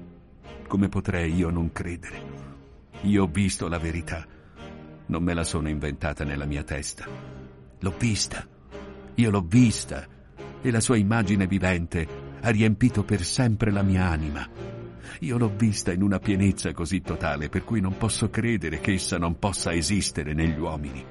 come 0.66 0.90
potrei 0.90 1.34
io 1.34 1.48
non 1.48 1.72
credere? 1.72 2.22
Io 3.04 3.22
ho 3.22 3.26
visto 3.26 3.68
la 3.68 3.78
verità. 3.78 4.26
Non 5.06 5.22
me 5.22 5.32
la 5.32 5.44
sono 5.44 5.70
inventata 5.70 6.24
nella 6.24 6.44
mia 6.44 6.62
testa. 6.62 7.06
L'ho 7.78 7.94
vista. 7.98 8.46
Io 9.14 9.30
l'ho 9.30 9.46
vista. 9.48 10.06
E 10.60 10.70
la 10.70 10.80
sua 10.80 10.98
immagine 10.98 11.46
vivente 11.46 12.06
ha 12.42 12.50
riempito 12.50 13.04
per 13.04 13.22
sempre 13.24 13.70
la 13.70 13.82
mia 13.82 14.10
anima. 14.10 14.46
Io 15.20 15.38
l'ho 15.38 15.54
vista 15.56 15.90
in 15.90 16.02
una 16.02 16.18
pienezza 16.18 16.74
così 16.74 17.00
totale 17.00 17.48
per 17.48 17.64
cui 17.64 17.80
non 17.80 17.96
posso 17.96 18.28
credere 18.28 18.80
che 18.80 18.92
essa 18.92 19.16
non 19.16 19.38
possa 19.38 19.72
esistere 19.72 20.34
negli 20.34 20.58
uomini. 20.58 21.02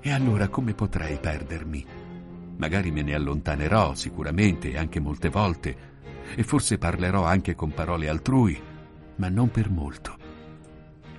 E 0.00 0.12
allora 0.12 0.46
come 0.46 0.72
potrei 0.72 1.18
perdermi? 1.18 1.97
Magari 2.58 2.90
me 2.90 3.02
ne 3.02 3.14
allontanerò 3.14 3.94
sicuramente 3.94 4.76
anche 4.76 4.98
molte 4.98 5.28
volte, 5.28 5.76
e 6.34 6.42
forse 6.42 6.76
parlerò 6.76 7.24
anche 7.24 7.54
con 7.54 7.72
parole 7.72 8.08
altrui, 8.08 8.60
ma 9.16 9.28
non 9.28 9.50
per 9.50 9.70
molto. 9.70 10.16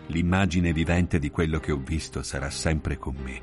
L'immagine 0.08 0.74
vivente 0.74 1.18
di 1.18 1.30
quello 1.30 1.60
che 1.60 1.72
ho 1.72 1.78
visto 1.78 2.24
sarà 2.24 2.50
sempre 2.50 2.98
con 2.98 3.16
me. 3.24 3.42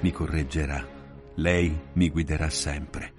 Mi 0.00 0.10
correggerà. 0.10 0.98
Lei 1.36 1.78
mi 1.92 2.10
guiderà 2.10 2.50
sempre. 2.50 3.12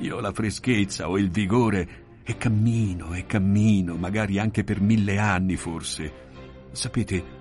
Io 0.00 0.16
ho 0.16 0.20
la 0.20 0.32
freschezza, 0.32 1.08
ho 1.08 1.16
il 1.18 1.30
vigore 1.30 2.06
e 2.22 2.36
cammino 2.36 3.14
e 3.14 3.24
cammino, 3.26 3.96
magari 3.96 4.38
anche 4.38 4.64
per 4.64 4.80
mille 4.80 5.18
anni 5.18 5.56
forse. 5.56 6.12
Sapete, 6.72 7.36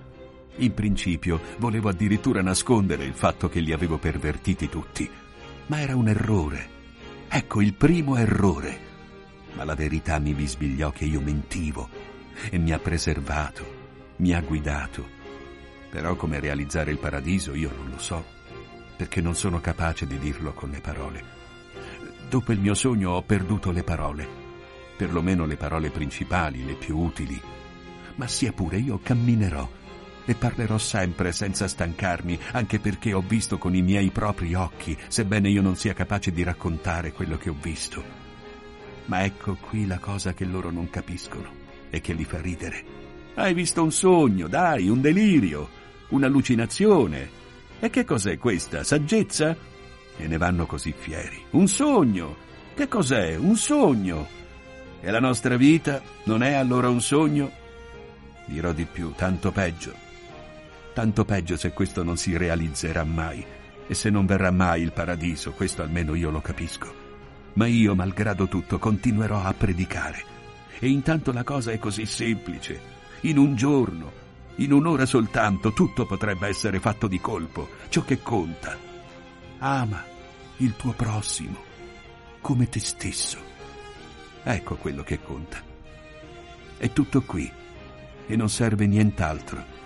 in 0.58 0.74
principio 0.74 1.42
volevo 1.58 1.90
addirittura 1.90 2.42
nascondere 2.42 3.04
il 3.04 3.14
fatto 3.14 3.50
che 3.50 3.60
li 3.60 3.74
avevo 3.74 3.98
pervertiti 3.98 4.70
tutti 4.70 5.10
ma 5.68 5.82
era 5.82 5.96
un 5.96 6.08
errore. 6.08 6.76
Ecco 7.30 7.62
il 7.62 7.74
primo 7.74 8.16
errore. 8.18 8.86
Ma 9.54 9.64
la 9.64 9.76
verità 9.76 10.20
mi 10.20 10.34
bisbigliò 10.34 10.92
che 10.92 11.06
io 11.06 11.22
mentivo 11.22 11.90
e 12.50 12.58
mi 12.58 12.72
ha 12.72 12.80
preservato, 12.80 13.66
mi 14.18 14.34
ha 14.34 14.42
guidato. 14.42 15.16
Però 15.90 16.16
come 16.16 16.40
realizzare 16.40 16.92
il 16.92 16.98
paradiso 16.98 17.54
io 17.54 17.72
non 17.76 17.90
lo 17.90 18.00
so, 18.00 18.24
perché 18.96 19.22
non 19.22 19.36
sono 19.36 19.60
capace 19.60 20.06
di 20.06 20.18
dirlo 20.20 20.54
con 20.54 20.70
le 20.70 20.80
parole. 20.80 21.36
Dopo 22.30 22.52
il 22.52 22.60
mio 22.60 22.74
sogno 22.74 23.12
ho 23.12 23.22
perduto 23.24 23.72
le 23.72 23.84
parole, 23.84 24.28
perlomeno 24.96 25.46
le 25.46 25.56
parole 25.56 25.90
principali, 25.90 26.66
le 26.66 26.74
più 26.74 26.98
utili. 26.98 27.40
Ma 28.16 28.28
sia 28.28 28.52
pure 28.52 28.78
io 28.78 29.00
camminerò 29.02 29.68
e 30.28 30.36
parlerò 30.36 30.78
sempre 30.78 31.32
senza 31.32 31.70
stancarmi, 31.70 32.38
anche 32.52 32.80
perché 32.80 33.14
ho 33.14 33.24
visto 33.26 33.58
con 33.58 33.74
i 33.74 33.82
miei 33.82 34.10
propri 34.10 34.54
occhi, 34.56 34.96
sebbene 35.08 35.48
io 35.48 35.62
non 35.62 35.78
sia 35.78 35.94
capace 35.94 36.34
di 36.34 36.44
raccontare 36.44 37.14
quello 37.14 37.38
che 37.38 37.50
ho 37.50 37.56
visto. 37.60 38.04
Ma 39.06 39.24
ecco 39.24 39.56
qui 39.56 39.88
la 39.88 40.00
cosa 40.00 40.34
che 40.34 40.44
loro 40.44 40.70
non 40.70 40.90
capiscono 40.90 41.50
e 41.90 42.02
che 42.02 42.12
li 42.12 42.26
fa 42.26 42.42
ridere. 42.42 42.84
Hai 43.36 43.54
visto 43.54 43.82
un 43.82 43.92
sogno, 43.94 44.50
dai, 44.50 44.90
un 44.90 45.00
delirio, 45.00 45.70
un'allucinazione. 46.10 47.30
E 47.80 47.90
che 47.90 48.04
cos'è 48.04 48.38
questa? 48.38 48.84
Saggezza? 48.84 49.56
E 50.18 50.28
ne 50.28 50.38
vanno 50.38 50.66
così 50.66 50.94
fieri. 50.96 51.42
Un 51.52 51.70
sogno! 51.70 52.36
Che 52.76 52.90
cos'è? 52.90 53.38
Un 53.38 53.56
sogno! 53.56 54.28
E 55.00 55.10
la 55.10 55.20
nostra 55.22 55.56
vita 55.56 56.02
non 56.26 56.44
è 56.44 56.52
allora 56.52 56.90
un 56.90 57.00
sogno? 57.00 57.50
Dirò 58.46 58.74
di 58.74 58.86
più, 58.86 59.14
tanto 59.16 59.52
peggio 59.52 60.06
tanto 60.98 61.26
peggio 61.26 61.58
se 61.58 61.74
questo 61.74 62.02
non 62.02 62.18
si 62.18 62.36
realizzerà 62.36 63.04
mai 63.04 63.46
e 63.86 63.94
se 63.94 64.10
non 64.10 64.26
verrà 64.26 64.50
mai 64.50 64.82
il 64.82 64.94
paradiso, 64.94 65.52
questo 65.52 65.84
almeno 65.84 66.16
io 66.16 66.32
lo 66.32 66.42
capisco. 66.42 66.92
Ma 67.54 67.68
io, 67.68 67.94
malgrado 67.94 68.48
tutto, 68.48 68.80
continuerò 68.80 69.44
a 69.44 69.54
predicare. 69.54 70.26
E 70.80 70.90
intanto 70.90 71.32
la 71.32 71.44
cosa 71.44 71.72
è 71.72 71.78
così 71.78 72.08
semplice. 72.08 72.82
In 73.22 73.38
un 73.38 73.56
giorno, 73.56 74.12
in 74.56 74.72
un'ora 74.72 75.06
soltanto, 75.06 75.72
tutto 75.72 76.08
potrebbe 76.08 76.48
essere 76.48 76.80
fatto 76.80 77.08
di 77.08 77.22
colpo, 77.22 77.70
ciò 77.90 78.04
che 78.04 78.24
conta. 78.24 78.76
Ama 79.60 80.04
il 80.58 80.76
tuo 80.76 80.94
prossimo 80.94 81.64
come 82.42 82.70
te 82.70 82.80
stesso. 82.80 83.38
Ecco 84.42 84.78
quello 84.78 85.04
che 85.04 85.22
conta. 85.22 85.62
È 86.76 86.92
tutto 86.92 87.22
qui 87.22 87.52
e 88.26 88.36
non 88.36 88.50
serve 88.50 88.88
nient'altro 88.88 89.78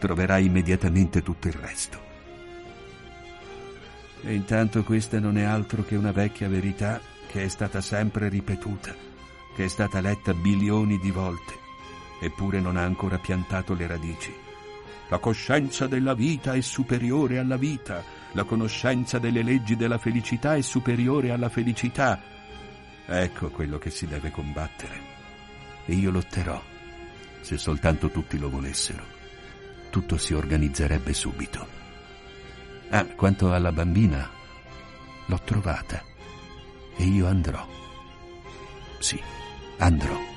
troverai 0.00 0.46
immediatamente 0.46 1.22
tutto 1.22 1.46
il 1.46 1.52
resto. 1.52 2.08
E 4.22 4.34
intanto 4.34 4.82
questa 4.82 5.20
non 5.20 5.38
è 5.38 5.44
altro 5.44 5.84
che 5.84 5.94
una 5.94 6.10
vecchia 6.10 6.48
verità 6.48 7.00
che 7.28 7.44
è 7.44 7.48
stata 7.48 7.80
sempre 7.80 8.28
ripetuta, 8.28 8.94
che 9.54 9.64
è 9.64 9.68
stata 9.68 10.00
letta 10.00 10.34
bilioni 10.34 10.98
di 10.98 11.10
volte, 11.10 11.54
eppure 12.20 12.60
non 12.60 12.76
ha 12.76 12.82
ancora 12.82 13.18
piantato 13.18 13.74
le 13.74 13.86
radici. 13.86 14.34
La 15.08 15.18
coscienza 15.18 15.86
della 15.86 16.14
vita 16.14 16.54
è 16.54 16.60
superiore 16.60 17.38
alla 17.38 17.56
vita, 17.56 18.02
la 18.32 18.44
conoscenza 18.44 19.18
delle 19.18 19.42
leggi 19.42 19.76
della 19.76 19.98
felicità 19.98 20.54
è 20.54 20.60
superiore 20.62 21.30
alla 21.30 21.48
felicità. 21.48 22.20
Ecco 23.06 23.48
quello 23.50 23.78
che 23.78 23.90
si 23.90 24.06
deve 24.06 24.30
combattere. 24.30 25.08
E 25.84 25.94
io 25.94 26.10
lotterò, 26.10 26.62
se 27.40 27.58
soltanto 27.58 28.10
tutti 28.10 28.38
lo 28.38 28.48
volessero 28.48 29.19
tutto 29.90 30.16
si 30.16 30.32
organizzerebbe 30.32 31.12
subito. 31.12 31.66
Ah, 32.90 33.04
quanto 33.04 33.52
alla 33.52 33.72
bambina, 33.72 34.28
l'ho 35.26 35.40
trovata 35.44 36.02
e 36.96 37.04
io 37.04 37.26
andrò. 37.26 37.66
Sì, 38.98 39.20
andrò. 39.78 40.29